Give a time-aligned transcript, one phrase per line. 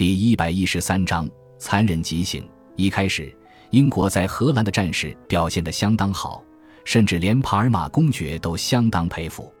[0.00, 1.28] 第一百一十三章
[1.58, 2.42] 残忍极刑。
[2.74, 3.30] 一开始，
[3.68, 6.42] 英国在荷兰的战士表现得相当好，
[6.86, 9.52] 甚至连帕尔马公爵都相当佩服。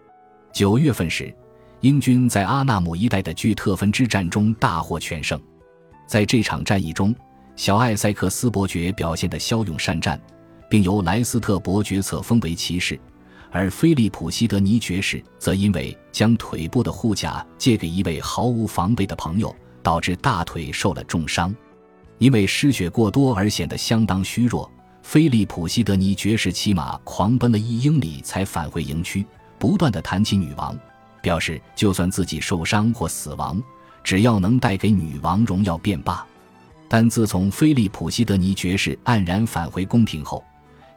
[0.50, 1.30] 九月份时，
[1.82, 5.38] 英军在阿纳姆一带的巨特芬之战中大获全胜。
[6.06, 7.14] 在这场战役中，
[7.54, 10.18] 小艾塞克斯伯爵表现得骁勇善战，
[10.70, 12.98] 并由莱斯特伯爵册封为骑士，
[13.50, 19.54] 而菲利普西德尼爵士则因为将腿部的护甲借给一位毫无防备的朋友。
[19.82, 21.54] 导致大腿受了重伤，
[22.18, 24.70] 因为失血过多而显得相当虚弱。
[25.02, 29.24] 菲利普西德尼爵士骑马狂奔了一英里才返回营区，
[29.58, 30.78] 不断的谈起女王，
[31.22, 33.60] 表示就算自己受伤或死亡，
[34.04, 36.24] 只要能带给女王荣耀便罢。
[36.86, 40.44] 但自从菲利普西德尼爵士黯然返回宫廷后，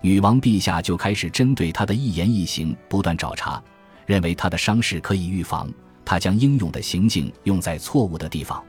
[0.02, 3.62] 女王陛下就开始针对他的一言一行不断找茬，
[4.06, 5.72] 认为他的伤势可以预防，
[6.04, 8.62] 他将英勇的行径用在错误的地方。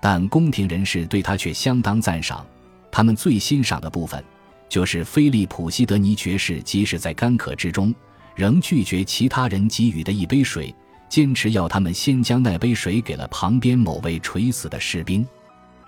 [0.00, 2.46] 但宫廷人士对他却相当赞赏，
[2.90, 4.22] 他们最欣赏的部分，
[4.68, 7.94] 就是菲利普西德尼爵士即使在干渴之中，
[8.34, 10.74] 仍拒绝其他人给予的一杯水，
[11.08, 15.26] 坚持要他们先将那杯水给了旁边某位垂死的士兵，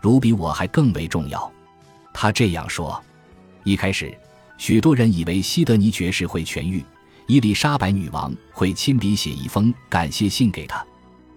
[0.01, 1.51] 如比我还更为重要。
[2.13, 3.01] 他这样说。
[3.63, 4.13] 一开始，
[4.57, 6.85] 许多人以为西德尼爵士会痊愈，
[7.27, 10.85] 伊丽莎白女王会亲笔写一封感谢信给他，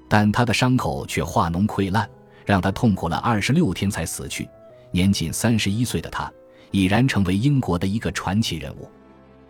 [0.08, 2.10] 但他的伤口却化脓溃烂。
[2.46, 4.48] 让他痛苦了二十六天才死去，
[4.92, 6.32] 年仅三十一岁的他
[6.72, 8.90] 已然成为英国的一个传奇人物。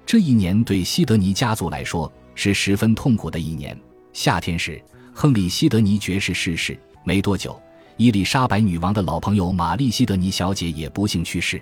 [0.06, 3.78] 这一年对西德尼家族来说是十分痛苦的一年。
[4.12, 4.82] 夏天时，
[5.14, 7.60] 亨利·西德尼爵士逝世没多久，
[7.98, 11.62] 伊丽莎白女王的老朋友玛丽·西德尼小姐也不幸去世。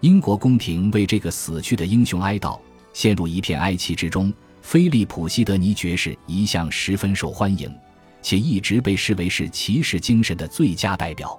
[0.00, 2.58] 英国宫廷为这个死去的英雄哀悼，
[2.92, 4.32] 陷入一片哀戚之中。
[4.62, 7.74] 菲利普·西德尼爵士一向十分受欢迎。
[8.22, 11.38] 且一直被视为是骑士精神的最佳代表。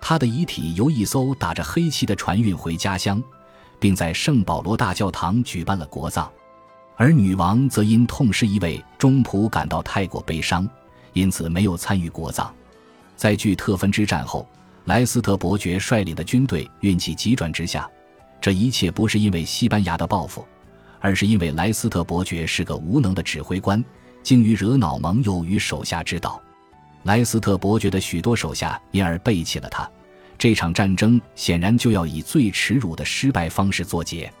[0.00, 3.22] 他的遗体由一艘打着黑旗的船运回家乡，
[3.78, 6.30] 并在圣保罗大教堂举办了国葬。
[6.96, 10.68] 而女王则因痛失一位中仆感到太过悲伤，
[11.12, 12.54] 因此没有参与国葬。
[13.16, 14.48] 在距特芬之战后，
[14.86, 17.88] 莱斯特伯爵率领的军队运气急转直下。
[18.40, 20.46] 这一切不是因为西班牙的报复，
[20.98, 23.84] 而是因为莱斯特伯爵是个无能的指挥官。
[24.22, 26.40] 精于惹恼盟友与手下之道，
[27.04, 29.88] 莱斯特伯爵的许多手下因而背弃了他。
[30.38, 34.32] 这场战争显然就要以最耻辱的失败方式作结。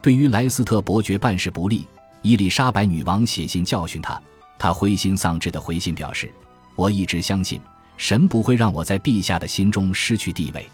[0.00, 1.86] 对于莱斯特伯爵办事不力，
[2.22, 4.20] 伊丽莎白女王写信教训他。
[4.58, 6.30] 他灰心丧志的回信表示
[6.76, 7.60] ：“我一直相信
[7.96, 10.68] 神不会让我在陛下的心中失去地位。”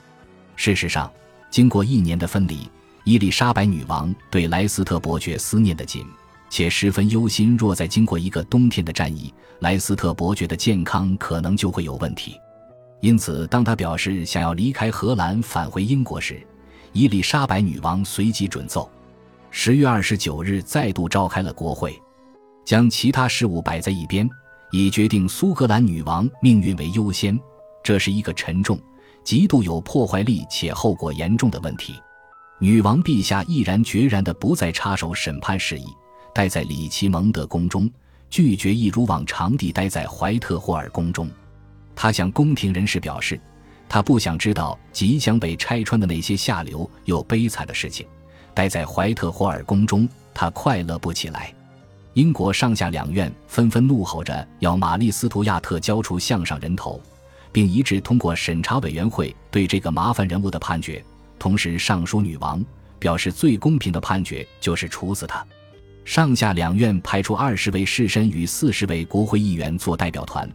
[0.56, 1.11] 事实上，
[1.50, 2.69] 经过一年的分离，
[3.05, 6.05] 伊丽莎白女王对莱斯特伯爵思念的紧。
[6.49, 12.41] 且十分忧心，若再经过一个冬天的战役，莱斯特伯爵的健康可能就会有问题。
[13.01, 16.41] 因此，当他表示想要离开荷兰返回英国时，
[16.93, 18.91] 伊丽莎白女王随即准奏。
[19.51, 21.95] 十月二十九日，再度召开了国会，
[22.65, 24.29] 将其他事务摆在一边，
[24.71, 27.39] 以决定苏格兰女王命运为优先。
[27.83, 28.79] 这是一个沉重、
[29.23, 31.95] 极度有破坏力且后果严重的问题。
[32.59, 35.87] 女王陛下毅然决然地不再插手审判事宜。
[36.37, 37.91] 待在里奇蒙德宫中，
[38.29, 41.31] 拒绝一如往常地待在怀特霍尔宫中。
[41.95, 43.41] 他向宫廷人士表示，
[43.89, 48.07] 他不想知道即将被拆穿的那些下流又悲惨的事情。
[48.53, 51.51] 待在怀特霍尔宫中，他快乐不起来。
[52.13, 57.01] 英国上下两院纷纷怒吼着要玛丽斯图亚特交出项上人头，
[57.51, 61.03] 并一致通过审查委员会对这个麻烦人物的判决，
[61.39, 62.63] 同时上书女王，
[62.99, 65.43] 表示最公平的判决就是处死他。
[66.06, 70.49] 上下两院派出二十位士绅与四十位国会议员做代表团，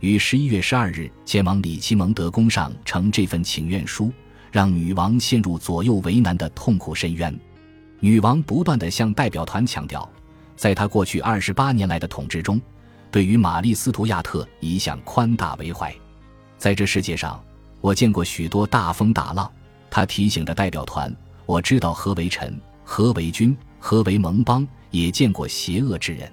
[0.00, 4.10] 于十一月十二日前往里奇蒙德宫上呈这份请愿书，
[4.50, 7.38] 让女王陷入左右为难的痛苦深渊。
[8.00, 10.10] 女王不断地向代表团强调，
[10.56, 12.58] 在她过去二十八年来的统治中，
[13.10, 15.94] 对于玛丽斯图亚特一向宽大为怀。
[16.56, 17.38] 在这世界上，
[17.82, 19.48] 我见过许多大风大浪。
[19.90, 21.14] 她提醒着代表团
[21.44, 26.32] ：“我知道何为臣，何为君，何为盟邦。”也见过邪恶之人，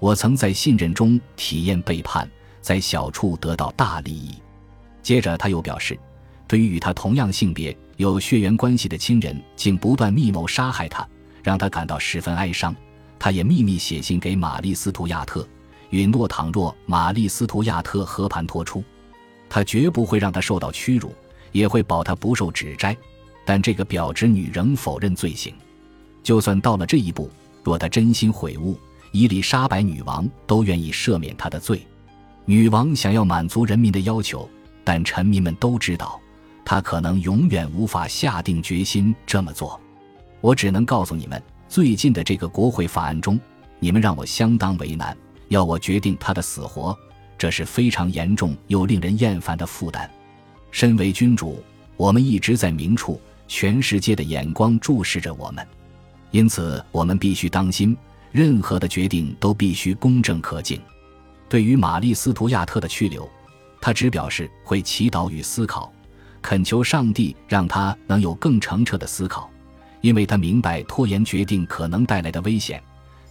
[0.00, 2.28] 我曾在信任中体验背叛，
[2.60, 4.34] 在小处得到大利益。
[5.02, 5.98] 接着他又表示，
[6.46, 11.08] 对于与他同样性别、有血缘关系的亲人竟不断密谋杀害他，
[11.42, 12.74] 让他感到十分哀伤。
[13.18, 15.48] 他也秘密写信给玛丽斯图亚特，
[15.88, 18.84] 允诺倘若玛丽斯图亚特和盘托出，
[19.48, 21.14] 他绝不会让他受到屈辱，
[21.52, 22.94] 也会保他不受指摘。
[23.46, 25.54] 但这个表侄女仍否认罪行。
[26.26, 27.30] 就算到了这一步。
[27.62, 28.76] 若他真心悔悟，
[29.12, 31.86] 伊丽莎白女王都愿意赦免他的罪。
[32.44, 34.48] 女王想要满足人民的要求，
[34.82, 36.20] 但臣民们都知道，
[36.64, 39.80] 她可能永远无法下定决心这么做。
[40.40, 43.38] 我只能告诉你们，最近的这个国会法案中，
[43.78, 46.96] 你们让我相当为难，要我决定他的死活，
[47.38, 50.10] 这是非常严重又令人厌烦的负担。
[50.72, 51.62] 身为君主，
[51.96, 55.66] 我们一直在明处，全世界的眼光注视着我们，
[56.30, 57.96] 因此我们必须当心，
[58.32, 60.80] 任何的决定都必须公正可敬。
[61.48, 63.28] 对于玛丽·斯图亚特的去留，
[63.80, 65.92] 他只表示会祈祷与思考，
[66.42, 69.48] 恳求上帝让他能有更澄澈的思考，
[70.00, 72.82] 因为他明白拖延决定可能带来的危险。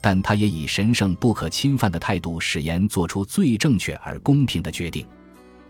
[0.01, 5.03] 但他也以神圣不可侵犯的态度誓言做出最正确而公平的决定。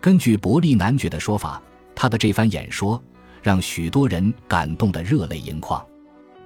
[0.02, 1.62] 根据伯利男爵的说法，
[1.96, 3.02] 他的这番演说
[3.42, 5.82] 让许多人感动得热泪盈眶。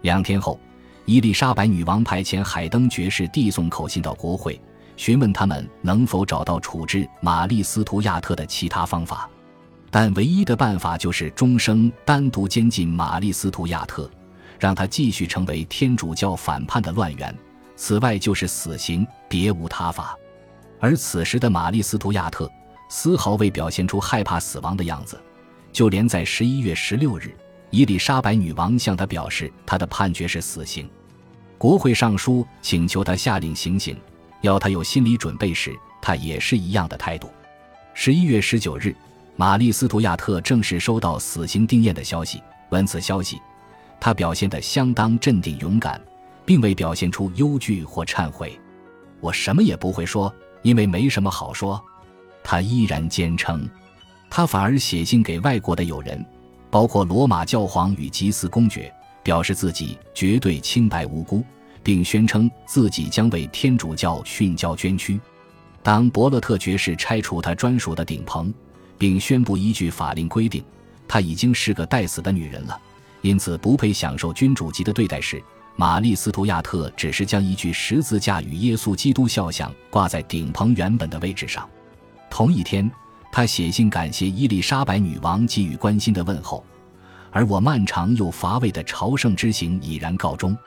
[0.02, 0.60] 两天后，
[1.06, 4.60] 伊丽莎白女王派遣海登爵士递送口信到国会。
[4.96, 9.30] 询问他们能否找到处置玛丽·斯图亚特的其他方法，
[9.90, 14.12] 但唯一的办法就是终生单独监禁玛丽·斯图亚特，
[14.60, 17.34] 让他继续成为天主教反叛的乱源。
[17.78, 20.18] 此外就是死刑，别无他法。
[20.82, 22.52] 而此时的玛丽·斯图亚特
[22.90, 25.18] 丝毫未表现出害怕死亡的样子，
[25.72, 27.34] 就连在十一月十六日，
[27.72, 30.90] 伊丽莎白女王向他表示他的判决是死刑，
[31.58, 33.96] 国会上书请求他下令行刑。
[34.42, 37.30] 要他有心理准备时，他也是一样的态度。
[37.94, 38.96] 十一月十九日，
[39.36, 42.42] 玛丽·斯图亚特正式收到死刑定谳的消息。
[42.70, 43.38] 闻此消息，
[44.00, 46.02] 他表现得相当镇定勇敢，
[46.46, 48.58] 并未表现出忧惧或忏悔。
[49.20, 51.84] 我什么也不会说，因为没什么好说。
[52.42, 53.70] 他依然坚称，
[54.30, 56.26] 他反而写信给外国的友人，
[56.70, 58.94] 包括罗马教皇与吉斯公爵，
[59.24, 61.44] 表示自己绝对清白无辜。
[61.82, 65.20] 并宣称自己将为天主教殉教捐躯。
[65.82, 68.54] 当伯勒特爵士拆除他专属的顶棚，
[68.98, 70.64] 并宣布依据法令规定，
[71.08, 72.80] 他已经是个待死的女人了，
[73.22, 75.42] 因此不配享受君主级的对待时，
[75.76, 81.68] 玛丽·斯图亚特只是将一具十字架与耶稣基督肖像挂在顶棚原本的位置上。
[82.30, 82.92] 同一天，
[83.32, 86.64] 他写信感谢伊丽莎白女王给予关心的问候，
[87.32, 90.58] 而我漫长又乏味的朝圣之行已然告终。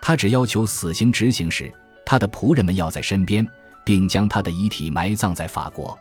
[0.00, 1.72] 他只要求死刑执行时，
[2.04, 3.46] 他的仆人们要在身边，
[3.84, 5.96] 并将他的遗体埋葬在法国。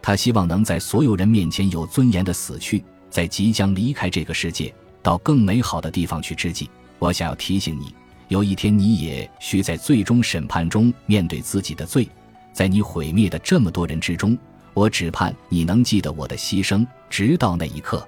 [0.00, 7.94] 他希望能在所有人面前有尊严的死去，在即将离开这个世界，到更美好的地方去之际，我想要提醒你，
[8.28, 12.08] 有一天你也需在最终审判中面对自己的罪。
[12.52, 14.36] 在你毁灭的这么多人之中，
[14.74, 18.06] 我只盼你能记得我的牺牲，直到那一刻。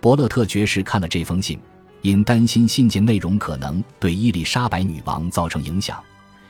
[0.00, 1.58] 伯勒特爵士看了这封信。
[2.02, 6.04] 因担心信件内容可能对伊丽莎白女王造成影响，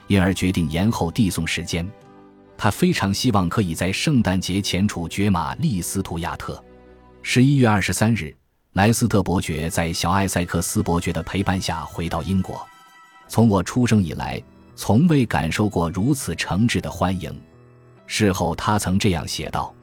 [0.09, 1.89] 因而决定延后递送时间。
[2.59, 6.61] 他非常希望可以在圣诞节前处决玛丽·斯图亚特。
[7.23, 8.35] 十一月二十三日，
[8.73, 12.61] 莱斯特伯爵在小艾塞克斯伯爵的陪伴下回到英国。
[13.29, 14.43] 从我出生以来，
[14.75, 17.33] 从未感受过如此诚挚的欢迎。
[18.07, 19.75] 事后，他曾这样写道：“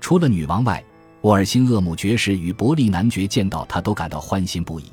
[0.00, 0.82] 除了女王外，
[1.22, 4.84] 沃尔辛厄姆爵士与伯利男爵见到他都感到欢欣不已。”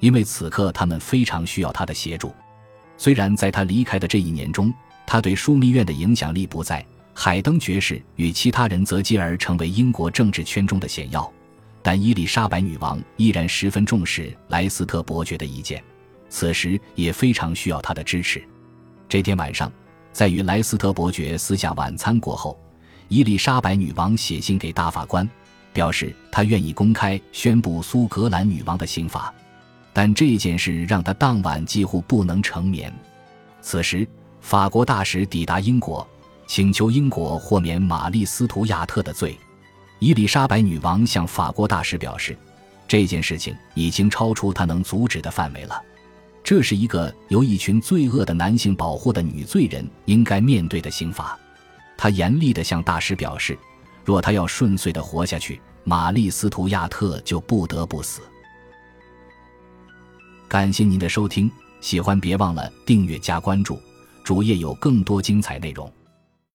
[0.00, 2.34] 因为此刻他们非常需要他的协助。
[2.98, 4.72] 虽然在他离开的这一年中，
[5.06, 6.84] 他对枢密院的影响力不在，
[7.14, 11.32] 海登爵士与其他人则继而成为英国政治圈中的显要，
[11.82, 15.82] 但伊丽莎白女王依然十分重视莱斯特伯爵的意见，
[16.28, 18.42] 此时也非常需要他的支持。
[19.08, 19.72] 这天晚上，
[20.14, 22.56] 在与莱斯特伯爵私下晚餐过后，
[23.08, 25.28] 伊丽莎白女王写信给大法官，
[25.72, 29.34] 表示她愿意公开宣布苏格兰女王的刑罚。
[29.92, 32.94] 但这件事让她当晚几乎不能成眠。
[33.60, 34.06] 此时，
[34.40, 36.06] 法国大使抵达英国，
[36.46, 39.36] 请求英国豁免玛丽·斯图亚特的罪。
[39.98, 42.38] 伊丽莎白女王向法国大使表示，
[42.86, 45.82] 这件事情已经超出她能阻止的范围了。
[46.44, 51.36] 这是一个由一群罪恶的男性保护的女罪人应该面对的刑罚。
[51.96, 53.58] 他严厉的向大师表示，
[54.04, 58.20] 若他要顺遂的活下去，玛丽·斯图亚特就不得不死。
[60.46, 63.80] 感谢您的收听，喜欢别忘了订阅加关注，
[64.22, 65.90] 主页有更多精彩内容。